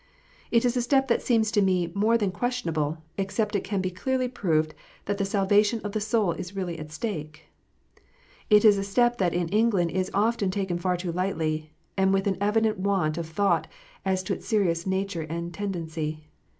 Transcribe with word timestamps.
It 0.49 0.65
is 0.65 0.75
a 0.75 0.81
step 0.81 1.09
that 1.09 1.21
seems 1.21 1.51
to 1.51 1.61
me 1.61 1.91
more 1.93 2.17
than 2.17 2.31
questionable, 2.31 3.03
except 3.19 3.55
it 3.55 3.63
can 3.63 3.81
be 3.81 3.91
clearly 3.91 4.27
proved 4.27 4.73
that 5.05 5.19
the 5.19 5.25
salvation 5.25 5.79
of 5.83 5.91
the 5.91 6.01
soul 6.01 6.31
is 6.31 6.55
really 6.55 6.79
at 6.79 6.91
stake. 6.91 7.43
It 8.49 8.65
is 8.65 8.79
a 8.79 8.83
step 8.83 9.19
that 9.19 9.35
in 9.35 9.47
England 9.49 9.91
is 9.91 10.09
often 10.11 10.49
taken 10.49 10.79
far 10.79 10.97
too 10.97 11.11
lightly, 11.11 11.73
and 11.95 12.11
with 12.11 12.25
an 12.25 12.39
evident 12.41 12.79
want 12.79 13.19
of 13.19 13.29
thought 13.29 13.67
as 14.03 14.23
to 14.23 14.33
its 14.33 14.47
serious 14.47 14.87
nature 14.87 15.21
and 15.21 15.53
tendency. 15.53 16.25